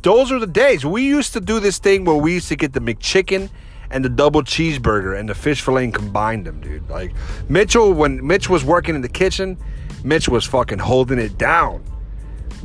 those 0.03 0.31
are 0.31 0.39
the 0.39 0.47
days. 0.47 0.85
We 0.85 1.05
used 1.05 1.33
to 1.33 1.41
do 1.41 1.59
this 1.59 1.79
thing 1.79 2.05
where 2.05 2.17
we 2.17 2.35
used 2.35 2.49
to 2.49 2.57
get 2.57 2.75
the 2.75 2.81
McChicken 2.81 3.51
and 3.91 4.05
the 4.05 4.09
double 4.09 4.43
cheeseburger 4.43 5.19
and 5.19 5.29
the 5.29 5.35
fish 5.35 5.63
fillet 5.63 5.85
and 5.85 5.95
combine 5.95 6.45
them, 6.45 6.61
dude. 6.61 6.89
Like 6.91 7.13
Mitchell, 7.49 7.93
when 7.93 8.25
Mitch 8.27 8.51
was 8.51 8.65
working 8.65 8.95
in 8.95 9.01
the 9.01 9.09
kitchen, 9.09 9.57
Mitch 10.05 10.29
was 10.29 10.45
fucking 10.45 10.81
holding 10.81 11.19
it 11.19 11.39
down. 11.39 11.83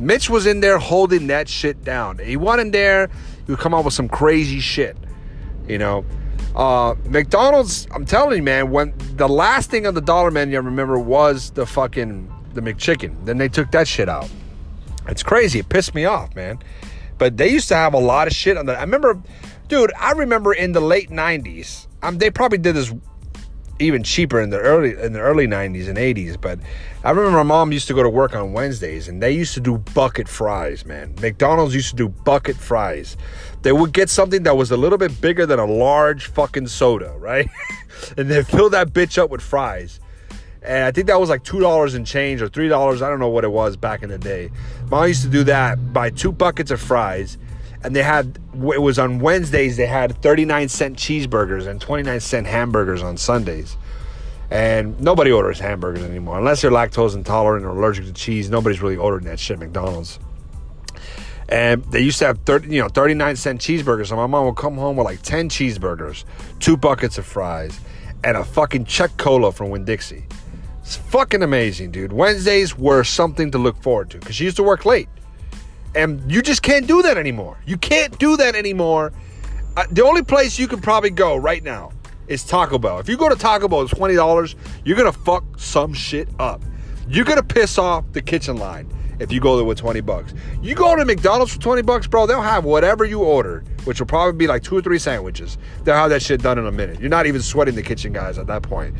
Mitch 0.00 0.30
was 0.30 0.46
in 0.46 0.60
there 0.60 0.78
holding 0.78 1.26
that 1.28 1.48
shit 1.48 1.84
down. 1.84 2.18
He 2.18 2.36
went 2.36 2.60
in 2.60 2.70
there, 2.70 3.08
he 3.46 3.52
would 3.52 3.60
come 3.60 3.74
up 3.74 3.84
with 3.84 3.94
some 3.94 4.08
crazy 4.08 4.60
shit. 4.60 4.96
You 5.68 5.78
know, 5.78 6.04
uh, 6.56 6.94
McDonald's, 7.04 7.86
I'm 7.94 8.06
telling 8.06 8.38
you, 8.38 8.42
man, 8.42 8.70
when 8.70 8.94
the 9.16 9.28
last 9.28 9.70
thing 9.70 9.86
on 9.86 9.94
the 9.94 10.00
dollar 10.00 10.30
menu 10.30 10.56
I 10.56 10.60
remember 10.60 10.98
was 10.98 11.50
the 11.50 11.66
fucking 11.66 12.32
the 12.54 12.60
McChicken. 12.60 13.24
Then 13.24 13.38
they 13.38 13.48
took 13.48 13.70
that 13.72 13.86
shit 13.86 14.08
out. 14.08 14.28
It's 15.06 15.22
crazy. 15.22 15.60
It 15.60 15.68
pissed 15.68 15.94
me 15.94 16.04
off, 16.04 16.34
man. 16.34 16.58
But 17.18 17.36
they 17.36 17.48
used 17.48 17.68
to 17.68 17.76
have 17.76 17.94
a 17.94 17.98
lot 17.98 18.26
of 18.26 18.34
shit 18.34 18.56
on 18.56 18.66
that. 18.66 18.78
I 18.78 18.80
remember, 18.80 19.20
dude, 19.68 19.92
I 19.98 20.12
remember 20.12 20.52
in 20.52 20.72
the 20.72 20.80
late 20.80 21.10
90s, 21.10 21.86
um, 22.02 22.18
they 22.18 22.30
probably 22.30 22.58
did 22.58 22.74
this 22.74 22.92
even 23.80 24.02
cheaper 24.02 24.40
in 24.40 24.50
the 24.50 24.58
early 24.58 24.98
in 25.00 25.12
the 25.12 25.20
early 25.20 25.46
90s 25.46 25.88
and 25.88 25.96
80s 25.96 26.40
but 26.40 26.58
i 27.02 27.10
remember 27.10 27.38
my 27.38 27.42
mom 27.42 27.72
used 27.72 27.88
to 27.88 27.94
go 27.94 28.02
to 28.02 28.08
work 28.08 28.34
on 28.34 28.52
wednesdays 28.52 29.08
and 29.08 29.22
they 29.22 29.32
used 29.32 29.54
to 29.54 29.60
do 29.60 29.78
bucket 29.78 30.28
fries 30.28 30.84
man 30.84 31.14
mcdonald's 31.20 31.74
used 31.74 31.90
to 31.90 31.96
do 31.96 32.08
bucket 32.08 32.56
fries 32.56 33.16
they 33.62 33.72
would 33.72 33.92
get 33.92 34.10
something 34.10 34.42
that 34.42 34.56
was 34.56 34.70
a 34.70 34.76
little 34.76 34.98
bit 34.98 35.20
bigger 35.20 35.46
than 35.46 35.58
a 35.58 35.64
large 35.64 36.26
fucking 36.26 36.66
soda 36.66 37.14
right 37.18 37.48
and 38.16 38.30
they 38.30 38.42
fill 38.42 38.70
that 38.70 38.92
bitch 38.92 39.18
up 39.18 39.30
with 39.30 39.40
fries 39.40 40.00
and 40.62 40.84
I 40.84 40.92
think 40.92 41.06
that 41.06 41.18
was 41.18 41.30
like 41.30 41.42
two 41.42 41.58
dollars 41.60 41.94
and 41.94 42.06
change 42.06 42.42
or 42.42 42.48
three 42.48 42.68
dollars. 42.68 43.00
I 43.00 43.08
don't 43.08 43.18
know 43.18 43.30
what 43.30 43.44
it 43.44 43.50
was 43.50 43.76
back 43.76 44.02
in 44.02 44.10
the 44.10 44.18
day. 44.18 44.50
Mom 44.90 45.08
used 45.08 45.22
to 45.22 45.28
do 45.28 45.42
that, 45.44 45.94
buy 45.94 46.10
two 46.10 46.32
buckets 46.32 46.70
of 46.70 46.80
fries, 46.80 47.38
and 47.82 47.96
they 47.96 48.02
had 48.02 48.38
it 48.54 48.82
was 48.82 48.98
on 48.98 49.18
Wednesdays 49.18 49.76
they 49.76 49.86
had 49.86 50.20
39 50.22 50.68
cent 50.68 50.96
cheeseburgers 50.96 51.66
and 51.66 51.80
29 51.80 52.20
cent 52.20 52.46
hamburgers 52.46 53.02
on 53.02 53.16
Sundays. 53.16 53.76
And 54.50 55.00
nobody 55.00 55.30
orders 55.30 55.60
hamburgers 55.60 56.02
anymore 56.02 56.38
unless 56.38 56.62
you're 56.62 56.72
lactose 56.72 57.14
intolerant 57.14 57.64
or 57.64 57.70
allergic 57.70 58.06
to 58.06 58.12
cheese. 58.12 58.50
Nobody's 58.50 58.82
really 58.82 58.96
ordering 58.96 59.24
that 59.26 59.38
shit 59.38 59.54
at 59.54 59.60
McDonald's. 59.60 60.18
And 61.48 61.84
they 61.86 62.00
used 62.00 62.18
to 62.20 62.26
have 62.26 62.38
30, 62.40 62.72
you 62.72 62.80
know, 62.80 62.88
39 62.88 63.36
cent 63.36 63.60
cheeseburgers. 63.60 64.08
So 64.08 64.16
my 64.16 64.26
mom 64.26 64.46
would 64.46 64.56
come 64.56 64.76
home 64.76 64.96
with 64.96 65.04
like 65.04 65.22
10 65.22 65.48
cheeseburgers, 65.48 66.24
two 66.60 66.76
buckets 66.76 67.18
of 67.18 67.26
fries, 67.26 67.78
and 68.22 68.36
a 68.36 68.44
fucking 68.44 68.84
Chek 68.84 69.16
cola 69.16 69.50
from 69.50 69.70
Winn 69.70 69.84
Dixie. 69.84 70.26
It's 70.80 70.96
fucking 70.96 71.42
amazing, 71.42 71.90
dude. 71.90 72.12
Wednesdays 72.12 72.76
were 72.76 73.04
something 73.04 73.50
to 73.50 73.58
look 73.58 73.80
forward 73.82 74.10
to 74.10 74.18
because 74.18 74.36
she 74.36 74.44
used 74.44 74.56
to 74.56 74.62
work 74.62 74.84
late. 74.84 75.08
And 75.94 76.30
you 76.30 76.42
just 76.42 76.62
can't 76.62 76.86
do 76.86 77.02
that 77.02 77.16
anymore. 77.16 77.58
You 77.66 77.76
can't 77.76 78.16
do 78.18 78.36
that 78.36 78.54
anymore. 78.54 79.12
Uh, 79.76 79.84
the 79.90 80.04
only 80.04 80.22
place 80.22 80.58
you 80.58 80.68
can 80.68 80.80
probably 80.80 81.10
go 81.10 81.36
right 81.36 81.62
now 81.62 81.92
is 82.28 82.44
Taco 82.44 82.78
Bell. 82.78 82.98
If 82.98 83.08
you 83.08 83.16
go 83.16 83.28
to 83.28 83.36
Taco 83.36 83.66
Bell, 83.66 83.82
it's 83.82 83.94
$20, 83.94 84.54
you're 84.84 84.96
going 84.96 85.12
to 85.12 85.18
fuck 85.18 85.44
some 85.58 85.92
shit 85.92 86.28
up. 86.38 86.62
You're 87.08 87.24
to 87.38 87.42
piss 87.42 87.76
off 87.76 88.04
the 88.12 88.22
kitchen 88.22 88.56
line 88.56 88.88
if 89.20 89.30
you 89.30 89.40
go 89.40 89.56
there 89.56 89.64
with 89.64 89.78
20 89.78 90.00
bucks. 90.00 90.34
You 90.62 90.74
go 90.74 90.96
to 90.96 91.04
McDonald's 91.04 91.52
for 91.52 91.60
20 91.60 91.82
bucks, 91.82 92.06
bro, 92.06 92.26
they'll 92.26 92.42
have 92.42 92.64
whatever 92.64 93.04
you 93.04 93.20
ordered, 93.20 93.68
which 93.84 94.00
will 94.00 94.06
probably 94.06 94.36
be 94.36 94.46
like 94.46 94.62
two 94.62 94.76
or 94.76 94.82
three 94.82 94.98
sandwiches. 94.98 95.58
They'll 95.84 95.94
have 95.94 96.10
that 96.10 96.22
shit 96.22 96.42
done 96.42 96.58
in 96.58 96.66
a 96.66 96.72
minute. 96.72 96.98
You're 97.00 97.10
not 97.10 97.26
even 97.26 97.42
sweating 97.42 97.74
the 97.74 97.82
kitchen 97.82 98.12
guys 98.12 98.38
at 98.38 98.46
that 98.48 98.62
point. 98.62 98.96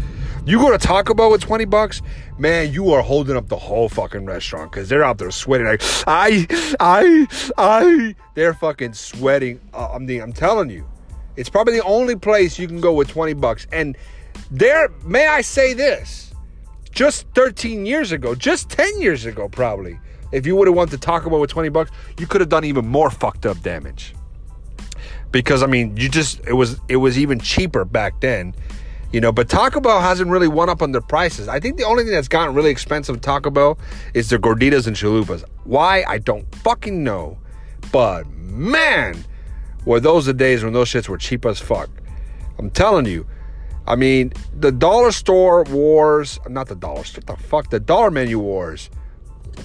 You 0.46 0.58
go 0.58 0.70
to 0.70 0.78
Taco 0.78 1.14
Bell 1.14 1.30
with 1.30 1.42
20 1.42 1.64
bucks, 1.64 2.02
man, 2.38 2.72
you 2.72 2.92
are 2.92 3.02
holding 3.02 3.36
up 3.36 3.48
the 3.48 3.56
whole 3.56 3.88
fucking 3.88 4.26
restaurant 4.26 4.72
because 4.72 4.88
they're 4.88 5.04
out 5.04 5.18
there 5.18 5.30
sweating 5.30 5.66
like, 5.66 5.82
I, 6.06 6.46
I, 6.78 7.26
I. 7.58 8.14
They're 8.34 8.54
fucking 8.54 8.94
sweating. 8.94 9.60
Uh, 9.74 9.90
I'm, 9.92 10.06
the, 10.06 10.18
I'm 10.20 10.32
telling 10.32 10.70
you. 10.70 10.86
It's 11.36 11.48
probably 11.48 11.74
the 11.74 11.84
only 11.84 12.16
place 12.16 12.58
you 12.58 12.66
can 12.66 12.80
go 12.80 12.92
with 12.92 13.08
20 13.08 13.34
bucks. 13.34 13.66
And 13.72 13.96
there, 14.50 14.88
may 15.04 15.26
I 15.26 15.42
say 15.42 15.74
this, 15.74 16.34
just 16.90 17.26
13 17.34 17.86
years 17.86 18.12
ago, 18.12 18.34
just 18.34 18.68
10 18.70 19.00
years 19.00 19.26
ago, 19.26 19.48
probably, 19.48 19.98
if 20.32 20.46
you 20.46 20.56
would 20.56 20.68
have 20.68 20.76
wanted 20.76 20.92
to 20.92 20.98
talk 20.98 21.26
about 21.26 21.40
with 21.40 21.50
20 21.50 21.68
bucks, 21.70 21.90
you 22.18 22.26
could 22.26 22.40
have 22.40 22.50
done 22.50 22.64
even 22.64 22.86
more 22.86 23.10
fucked 23.10 23.46
up 23.46 23.60
damage. 23.62 24.14
Because 25.32 25.62
I 25.62 25.66
mean, 25.66 25.96
you 25.96 26.08
just 26.08 26.40
it 26.46 26.54
was 26.54 26.80
it 26.88 26.96
was 26.96 27.18
even 27.18 27.38
cheaper 27.38 27.84
back 27.84 28.20
then. 28.20 28.54
You 29.12 29.20
know, 29.20 29.32
but 29.32 29.48
Taco 29.48 29.80
Bell 29.80 30.00
hasn't 30.00 30.30
really 30.30 30.46
won 30.46 30.68
up 30.68 30.82
on 30.82 30.92
their 30.92 31.00
prices. 31.00 31.48
I 31.48 31.58
think 31.58 31.76
the 31.76 31.84
only 31.84 32.04
thing 32.04 32.12
that's 32.12 32.28
gotten 32.28 32.54
really 32.54 32.70
expensive 32.70 33.16
at 33.16 33.22
Taco 33.22 33.50
Bell 33.50 33.76
is 34.14 34.28
the 34.28 34.38
gorditas 34.38 34.86
and 34.86 34.94
chalupas. 34.94 35.42
Why? 35.64 36.04
I 36.06 36.18
don't 36.18 36.52
fucking 36.56 37.02
know. 37.02 37.38
But 37.90 38.28
man, 38.28 39.24
were 39.84 39.98
those 39.98 40.26
the 40.26 40.34
days 40.34 40.62
when 40.62 40.72
those 40.72 40.88
shits 40.88 41.08
were 41.08 41.18
cheap 41.18 41.44
as 41.44 41.58
fuck. 41.58 41.90
I'm 42.58 42.70
telling 42.70 43.06
you. 43.06 43.26
I 43.86 43.96
mean, 43.96 44.32
the 44.56 44.70
dollar 44.70 45.10
store 45.10 45.64
wars, 45.64 46.38
not 46.48 46.68
the 46.68 46.76
dollar 46.76 47.02
store, 47.02 47.24
the 47.26 47.36
fuck, 47.36 47.70
the 47.70 47.80
dollar 47.80 48.10
menu 48.12 48.38
wars 48.38 48.90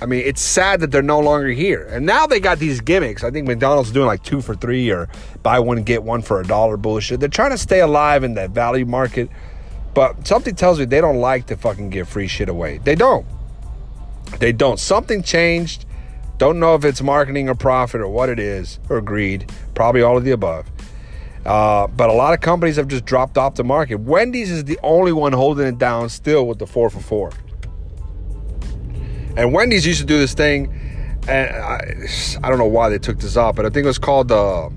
I 0.02 0.06
mean, 0.06 0.24
it's 0.26 0.42
sad 0.42 0.82
that 0.82 0.92
they're 0.92 1.02
no 1.02 1.20
longer 1.20 1.48
here. 1.48 1.88
And 1.90 2.06
now 2.06 2.28
they 2.28 2.40
got 2.40 2.60
these 2.60 2.82
gimmicks. 2.82 3.24
I 3.24 3.32
think 3.32 3.48
McDonald's 3.48 3.92
doing 3.92 4.08
like 4.08 4.24
two 4.24 4.42
for 4.42 4.56
three 4.56 4.90
or 4.92 5.08
buy 5.42 5.60
one, 5.60 5.84
get 5.84 6.04
one 6.04 6.22
for 6.22 6.42
a 6.42 6.46
dollar 6.46 6.78
bullshit. 6.78 7.20
They're 7.20 7.30
trying 7.30 7.52
to 7.52 7.58
stay 7.58 7.80
alive 7.80 8.24
in 8.24 8.34
that 8.36 8.52
value 8.52 8.86
market. 8.86 9.30
But 9.94 10.28
something 10.28 10.56
tells 10.56 10.80
me 10.80 10.86
they 10.86 11.00
don't 11.00 11.22
like 11.22 11.48
to 11.48 11.56
fucking 11.56 11.90
give 11.90 12.10
free 12.10 12.28
shit 12.28 12.50
away. 12.50 12.80
They 12.80 12.96
don't. 12.96 13.26
They 14.40 14.52
don't. 14.52 14.80
Something 14.80 15.24
changed. 15.24 15.86
Don't 16.38 16.60
know 16.60 16.76
if 16.76 16.84
it's 16.84 17.02
marketing 17.02 17.48
or 17.48 17.56
profit 17.56 18.02
or 18.02 18.10
what 18.10 18.28
it 18.28 18.40
is 18.40 18.80
or 18.90 19.00
greed. 19.00 19.50
Probably 19.74 20.02
all 20.02 20.18
of 20.18 20.26
the 20.26 20.32
above. 20.32 20.70
Uh, 21.46 21.88
but 21.88 22.10
a 22.10 22.14
lot 22.14 22.34
of 22.34 22.42
companies 22.42 22.76
have 22.76 22.88
just 22.88 23.06
dropped 23.06 23.38
off 23.38 23.56
the 23.56 23.64
market. 23.64 24.00
Wendy's 24.00 24.52
is 24.52 24.66
the 24.66 24.80
only 24.84 25.14
one 25.14 25.32
holding 25.32 25.68
it 25.68 25.78
down 25.78 26.10
still 26.10 26.46
with 26.48 26.60
the 26.60 26.68
four 26.68 26.90
for 26.90 27.00
four. 27.00 27.32
And 29.38 29.52
Wendy's 29.54 29.86
used 29.86 30.00
to 30.00 30.06
do 30.06 30.18
this 30.18 30.34
thing, 30.34 30.74
and 31.28 31.56
I, 31.56 32.08
I 32.44 32.50
don't 32.50 32.58
know 32.58 32.66
why 32.66 32.90
they 32.90 33.00
took 33.00 33.20
this 33.20 33.36
off, 33.36 33.56
but 33.56 33.66
I 33.66 33.70
think 33.70 33.84
it 33.84 33.88
was 33.88 34.00
called 34.00 34.30
the 34.30 34.72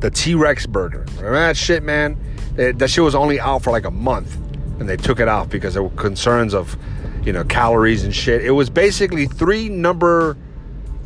the 0.00 0.10
T 0.10 0.34
Rex 0.34 0.66
burger. 0.66 1.04
Remember 1.16 1.32
that 1.32 1.56
shit, 1.56 1.82
man? 1.82 2.16
It, 2.56 2.78
that 2.78 2.90
shit 2.90 3.02
was 3.02 3.14
only 3.14 3.40
out 3.40 3.64
for 3.64 3.70
like 3.70 3.84
a 3.84 3.90
month, 3.90 4.36
and 4.78 4.88
they 4.88 4.96
took 4.96 5.18
it 5.18 5.26
off 5.26 5.48
because 5.48 5.74
there 5.74 5.82
were 5.82 5.90
concerns 5.90 6.54
of, 6.54 6.76
you 7.24 7.32
know, 7.32 7.42
calories 7.44 8.04
and 8.04 8.14
shit. 8.14 8.44
It 8.44 8.52
was 8.52 8.70
basically 8.70 9.26
three 9.26 9.68
number, 9.68 10.36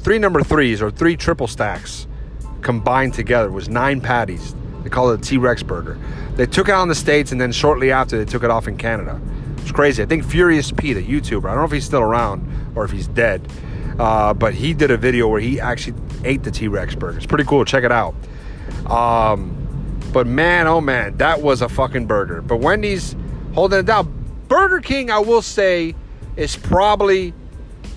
three 0.01 0.19
number 0.19 0.43
threes 0.43 0.83
or 0.83 0.91
three 0.91 1.17
triple 1.17 1.47
stacks 1.47 2.07
combined 2.61 3.15
together. 3.15 3.49
It 3.49 3.53
was 3.53 3.69
nine 3.71 4.01
patties. 4.03 4.55
They 4.83 4.91
called 4.91 5.13
it 5.13 5.27
a 5.27 5.31
T 5.31 5.39
Rex 5.39 5.63
burger. 5.63 5.99
They 6.37 6.47
took 6.47 6.69
it 6.69 6.73
out 6.73 6.83
in 6.83 6.89
the 6.89 6.95
states, 6.95 7.33
and 7.33 7.41
then 7.41 7.53
shortly 7.53 7.91
after 7.91 8.19
they 8.19 8.31
took 8.31 8.43
it 8.43 8.51
off 8.51 8.69
in 8.69 8.77
Canada. 8.77 9.19
It's 9.63 9.73
crazy. 9.73 10.03
I 10.03 10.07
think 10.07 10.25
Furious 10.25 10.71
Pete, 10.73 10.97
a 10.97 11.03
YouTuber, 11.03 11.45
I 11.45 11.55
don't 11.55 11.59
know 11.59 11.65
if 11.65 11.73
he's 11.73 11.85
still 11.85 12.03
around 12.03 12.73
or 12.75 12.85
if 12.85 12.91
he's 12.91 13.09
dead, 13.09 13.47
uh, 13.99 14.35
but 14.35 14.55
he 14.55 14.75
did 14.75 14.91
a 14.91 14.97
video 14.97 15.29
where 15.29 15.41
he 15.41 15.61
actually 15.61 15.99
ate 16.25 16.43
the 16.43 16.51
T 16.51 16.69
Rex 16.69 16.95
burger. 16.95 17.17
It's 17.17 17.27
pretty 17.27 17.45
cool. 17.45 17.65
Check 17.65 17.85
it 17.85 17.93
out. 17.93 18.15
Um, 18.87 19.59
but 20.13 20.27
man, 20.27 20.67
oh 20.67 20.81
man, 20.81 21.17
that 21.19 21.41
was 21.41 21.63
a 21.63 21.69
fucking 21.69 22.07
burger. 22.07 22.43
But 22.43 22.59
Wendy's 22.59 23.17
holding 23.55 23.79
it 23.79 23.87
down. 23.87 24.13
Burger 24.49 24.81
King, 24.81 25.11
I 25.11 25.21
will 25.21 25.43
say, 25.43 25.95
is 26.37 26.57
probably 26.57 27.33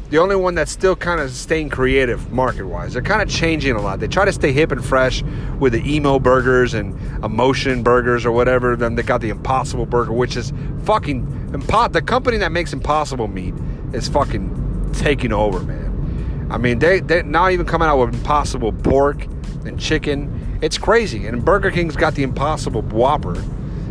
the 0.10 0.20
only 0.20 0.36
one 0.36 0.54
that's 0.56 0.72
still 0.72 0.96
kind 0.96 1.20
of 1.20 1.32
staying 1.32 1.70
creative 1.70 2.32
market 2.32 2.66
wise. 2.66 2.94
They're 2.94 3.02
kind 3.02 3.22
of 3.22 3.30
changing 3.30 3.76
a 3.76 3.82
lot. 3.82 4.00
They 4.00 4.08
try 4.08 4.26
to 4.26 4.32
stay 4.32 4.52
hip 4.52 4.72
and 4.72 4.84
fresh 4.84 5.24
with 5.60 5.74
the 5.74 5.82
emo 5.92 6.20
burgers 6.20 6.74
and 6.74 6.94
emotion 7.24 7.82
burgers 7.82 8.26
or 8.26 8.32
whatever. 8.32 8.76
Then 8.76 8.96
they 8.96 9.04
got 9.04 9.22
the 9.22 9.30
Impossible 9.30 9.86
Burger, 9.86 10.14
which 10.14 10.38
is 10.38 10.54
fucking 10.84 11.26
impo- 11.52 11.92
the 11.92 12.02
company 12.02 12.38
that 12.38 12.52
makes 12.52 12.72
Impossible 12.72 13.28
meat 13.28 13.56
is 13.94 14.08
fucking 14.08 14.92
taking 14.94 15.34
over, 15.34 15.60
man. 15.62 16.48
I 16.52 16.58
mean, 16.58 16.80
they 16.80 17.00
they 17.00 17.24
now 17.24 17.50
even 17.50 17.66
coming 17.66 17.88
out 17.88 17.98
with 17.98 18.14
Impossible 18.14 18.72
pork 18.72 19.26
and 19.66 19.80
chicken. 19.80 20.60
It's 20.62 20.78
crazy. 20.78 21.26
And 21.26 21.44
Burger 21.44 21.72
King's 21.72 21.96
got 21.96 22.14
the 22.14 22.24
Impossible 22.24 22.84
Whopper. 22.84 23.44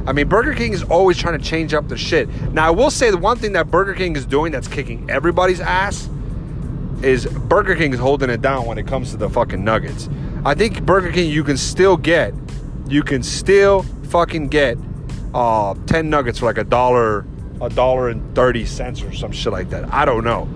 I 0.07 0.13
mean, 0.13 0.29
Burger 0.29 0.55
King 0.55 0.73
is 0.73 0.83
always 0.83 1.17
trying 1.17 1.39
to 1.39 1.45
change 1.45 1.73
up 1.73 1.89
the 1.89 1.97
shit. 1.97 2.29
Now, 2.53 2.67
I 2.67 2.71
will 2.71 2.91
say 2.91 3.11
the 3.11 3.17
one 3.17 3.39
thing 3.39 3.53
that 3.53 3.71
Burger 3.71 3.95
King 3.95 4.17
is 4.17 4.27
doing 4.27 4.53
that's 4.53 4.69
kicking 4.69 5.09
everybody's 5.11 5.61
ass 5.61 6.09
is 7.03 7.27
Burger 7.27 7.75
King 7.75 7.93
is 7.93 8.01
holding 8.01 8.31
it 8.31 8.43
down 8.43 8.67
when 8.67 8.79
it 8.79 8.87
comes 8.87 9.11
to 9.13 9.17
the 9.17 9.31
fucking 9.31 9.65
nuggets. 9.65 10.09
I 10.45 10.55
think 10.55 10.85
Burger 10.85 11.11
King 11.11 11.31
you 11.31 11.43
can 11.43 11.57
still 11.57 11.97
get, 11.97 12.35
you 12.87 13.03
can 13.03 13.23
still 13.23 13.83
fucking 14.11 14.49
get 14.49 14.77
uh, 15.33 15.75
10 15.87 16.11
nuggets 16.11 16.39
for 16.39 16.47
like 16.47 16.59
a 16.59 16.65
dollar, 16.65 17.27
a 17.61 17.71
dollar 17.71 18.11
and 18.11 18.35
30 18.35 18.67
cents 18.67 19.03
or 19.03 19.13
some 19.13 19.33
shit 19.33 19.53
like 19.53 19.71
that. 19.71 19.93
I 19.93 20.05
don't 20.05 20.25
know. 20.25 20.49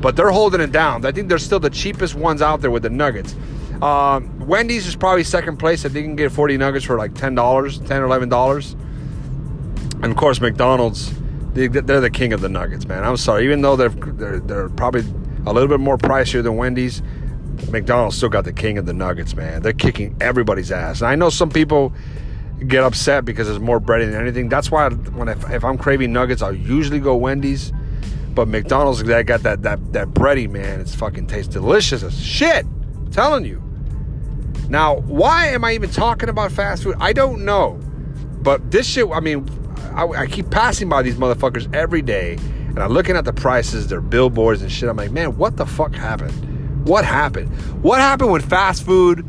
But 0.00 0.16
they're 0.16 0.30
holding 0.30 0.60
it 0.60 0.72
down. 0.72 1.06
I 1.06 1.12
think 1.12 1.28
they're 1.28 1.38
still 1.38 1.60
the 1.60 1.70
cheapest 1.70 2.14
ones 2.14 2.42
out 2.42 2.60
there 2.60 2.70
with 2.70 2.82
the 2.82 2.90
nuggets. 2.90 3.34
Um, 3.80 4.46
Wendy's 4.46 4.86
is 4.86 4.96
probably 4.96 5.24
second 5.24 5.58
place. 5.58 5.84
I 5.84 5.88
think 5.88 6.02
you 6.02 6.08
can 6.08 6.16
get 6.16 6.32
40 6.32 6.56
nuggets 6.56 6.84
for 6.84 6.96
like 6.98 7.14
$10, 7.14 7.86
10 7.86 8.02
or 8.02 8.08
$11. 8.08 8.76
And 10.02 10.06
of 10.06 10.16
course, 10.16 10.40
McDonald's, 10.40 11.12
they, 11.54 11.66
are 11.66 12.00
the 12.00 12.10
king 12.10 12.32
of 12.32 12.40
the 12.40 12.48
nuggets, 12.48 12.86
man. 12.86 13.04
I'm 13.04 13.16
sorry. 13.16 13.44
Even 13.44 13.62
though 13.62 13.76
they're, 13.76 13.88
they're, 13.88 14.40
they're 14.40 14.68
probably 14.70 15.02
a 15.46 15.52
little 15.52 15.68
bit 15.68 15.80
more 15.80 15.96
pricier 15.96 16.42
than 16.42 16.56
Wendy's, 16.56 17.02
McDonald's 17.70 18.16
still 18.16 18.28
got 18.28 18.44
the 18.44 18.52
king 18.52 18.78
of 18.78 18.86
the 18.86 18.92
nuggets, 18.92 19.34
man. 19.34 19.62
They're 19.62 19.72
kicking 19.72 20.16
everybody's 20.20 20.70
ass. 20.70 21.00
And 21.00 21.08
I 21.08 21.14
know 21.14 21.30
some 21.30 21.50
people 21.50 21.92
get 22.66 22.82
upset 22.82 23.24
because 23.24 23.46
there's 23.46 23.60
more 23.60 23.80
bread 23.80 24.06
than 24.06 24.20
anything. 24.20 24.48
That's 24.48 24.70
why 24.70 24.88
when 24.90 25.28
if, 25.28 25.48
if 25.50 25.64
I'm 25.64 25.78
craving 25.78 26.12
nuggets, 26.12 26.42
I'll 26.42 26.54
usually 26.54 27.00
go 27.00 27.16
Wendy's. 27.16 27.72
But 28.34 28.48
McDonald's, 28.48 29.02
they 29.02 29.22
got 29.22 29.42
that 29.44 29.62
that 29.62 29.92
that 29.94 30.08
bready, 30.08 30.48
man. 30.48 30.80
It's 30.80 30.94
fucking 30.94 31.26
tastes 31.26 31.52
delicious 31.52 32.02
as 32.02 32.20
shit. 32.20 32.66
I'm 32.66 33.10
telling 33.10 33.46
you. 33.46 33.62
Now, 34.68 34.96
why 34.96 35.46
am 35.48 35.64
I 35.64 35.72
even 35.72 35.90
talking 35.90 36.28
about 36.28 36.52
fast 36.52 36.82
food? 36.82 36.96
I 37.00 37.12
don't 37.12 37.44
know. 37.44 37.80
But 38.42 38.70
this 38.70 38.86
shit, 38.86 39.08
I 39.10 39.20
mean, 39.20 39.46
I, 39.96 40.04
I 40.04 40.26
keep 40.26 40.50
passing 40.50 40.88
by 40.88 41.02
these 41.02 41.16
motherfuckers 41.16 41.74
every 41.74 42.02
day, 42.02 42.34
and 42.68 42.78
I'm 42.78 42.92
looking 42.92 43.16
at 43.16 43.24
the 43.24 43.32
prices, 43.32 43.88
their 43.88 44.02
billboards 44.02 44.60
and 44.62 44.70
shit. 44.70 44.88
I'm 44.88 44.96
like, 44.96 45.10
man, 45.10 45.36
what 45.38 45.56
the 45.56 45.66
fuck 45.66 45.94
happened? 45.94 46.86
What 46.86 47.04
happened? 47.04 47.48
What 47.82 47.98
happened 47.98 48.30
when 48.30 48.42
fast 48.42 48.84
food 48.84 49.24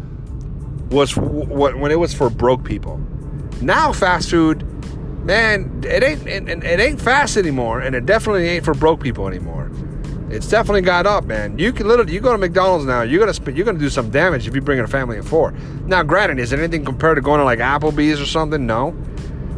was 0.92 1.16
when 1.16 1.92
it 1.92 2.00
was 2.00 2.14
for 2.14 2.30
broke 2.30 2.64
people? 2.64 2.98
Now 3.62 3.94
fast 3.94 4.30
food, 4.30 4.64
man, 5.26 5.82
it 5.86 6.04
ain't 6.04 6.28
it, 6.28 6.64
it 6.64 6.80
ain't 6.80 7.02
fast 7.02 7.38
anymore, 7.38 7.80
and 7.80 7.96
it 7.96 8.06
definitely 8.06 8.48
ain't 8.48 8.66
for 8.66 8.74
broke 8.74 9.02
people 9.02 9.28
anymore. 9.28 9.72
It's 10.30 10.50
definitely 10.50 10.82
got 10.82 11.06
up, 11.06 11.24
man. 11.24 11.58
You 11.58 11.72
can 11.72 11.88
literally 11.88 12.14
you 12.14 12.20
go 12.20 12.34
to 12.34 12.38
McDonald's 12.38 12.86
now, 12.86 13.02
you're 13.04 13.26
gonna 13.26 13.52
you're 13.54 13.66
gonna 13.66 13.80
do 13.80 13.90
some 13.90 14.10
damage 14.10 14.48
if 14.48 14.54
you 14.54 14.62
bring 14.62 14.78
in 14.80 14.86
a 14.86 14.88
family 14.90 15.18
of 15.18 15.28
four. 15.28 15.54
Now, 15.86 16.04
granted, 16.04 16.40
is 16.40 16.52
it 16.52 16.60
anything 16.60 16.84
compared 16.84 17.16
to 17.16 17.22
going 17.22 17.40
to 17.40 17.46
like 17.46 17.60
Applebee's 17.60 18.20
or 18.20 18.26
something? 18.26 18.66
No. 18.66 18.94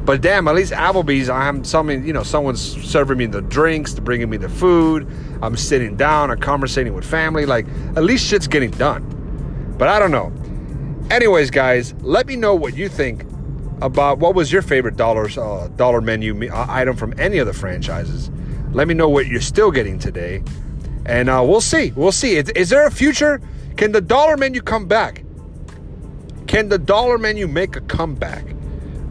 But 0.09 0.21
damn, 0.21 0.47
at 0.47 0.55
least 0.55 0.73
Applebee's, 0.73 1.29
I'm 1.29 1.63
something, 1.63 2.03
you 2.03 2.13
know, 2.13 2.23
someone's 2.23 2.59
serving 2.59 3.19
me 3.19 3.27
the 3.27 3.43
drinks, 3.43 3.93
bringing 3.93 4.27
me 4.27 4.37
the 4.37 4.49
food. 4.49 5.07
I'm 5.43 5.55
sitting 5.55 5.95
down, 5.97 6.31
I'm 6.31 6.39
conversating 6.39 6.95
with 6.95 7.05
family. 7.05 7.45
Like, 7.45 7.67
at 7.95 8.03
least 8.03 8.25
shit's 8.25 8.47
getting 8.47 8.71
done. 8.71 9.75
But 9.77 9.87
I 9.87 9.99
don't 9.99 10.09
know. 10.09 10.33
Anyways, 11.11 11.51
guys, 11.51 11.93
let 12.01 12.25
me 12.25 12.35
know 12.35 12.55
what 12.55 12.75
you 12.75 12.89
think 12.89 13.23
about 13.83 14.17
what 14.17 14.33
was 14.33 14.51
your 14.51 14.63
favorite 14.63 14.97
dollars 14.97 15.37
uh, 15.37 15.69
dollar 15.75 16.01
menu 16.01 16.51
uh, 16.51 16.65
item 16.67 16.95
from 16.97 17.13
any 17.19 17.37
of 17.37 17.45
the 17.45 17.53
franchises. 17.53 18.31
Let 18.71 18.87
me 18.87 18.95
know 18.95 19.09
what 19.09 19.27
you're 19.27 19.41
still 19.41 19.69
getting 19.69 19.99
today, 19.99 20.41
and 21.05 21.29
uh, 21.29 21.45
we'll 21.47 21.61
see. 21.61 21.91
We'll 21.91 22.11
see. 22.11 22.35
Is, 22.35 22.49
is 22.55 22.69
there 22.69 22.87
a 22.87 22.91
future? 22.91 23.39
Can 23.77 23.91
the 23.91 24.01
dollar 24.01 24.37
menu 24.37 24.63
come 24.63 24.87
back? 24.87 25.23
Can 26.47 26.69
the 26.69 26.79
dollar 26.79 27.19
menu 27.19 27.47
make 27.47 27.75
a 27.75 27.81
comeback? 27.81 28.43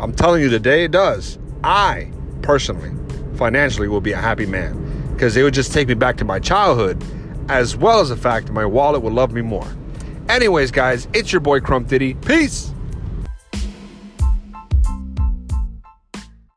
I'm 0.00 0.12
telling 0.12 0.42
you, 0.42 0.48
today 0.48 0.84
it 0.84 0.92
does. 0.92 1.38
I 1.64 2.10
personally, 2.42 2.92
financially, 3.36 3.88
will 3.88 4.00
be 4.00 4.12
a 4.12 4.16
happy 4.16 4.46
man 4.46 5.10
because 5.12 5.36
it 5.36 5.42
would 5.42 5.54
just 5.54 5.72
take 5.72 5.88
me 5.88 5.94
back 5.94 6.16
to 6.18 6.24
my 6.24 6.38
childhood, 6.38 7.02
as 7.48 7.76
well 7.76 8.00
as 8.00 8.10
the 8.10 8.16
fact 8.16 8.46
that 8.46 8.52
my 8.52 8.64
wallet 8.64 9.02
would 9.02 9.12
love 9.12 9.32
me 9.32 9.42
more. 9.42 9.66
Anyways, 10.28 10.70
guys, 10.70 11.08
it's 11.14 11.32
your 11.32 11.40
boy 11.40 11.60
Crump 11.60 11.88
Diddy. 11.88 12.14
Peace. 12.14 12.72